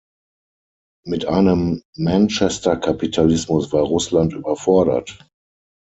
Mit 1.05 1.25
einem 1.27 1.83
Manchester-Kapitalismus 1.95 3.71
war 3.71 3.83
Russland 3.83 4.33
überfordert. 4.33 5.19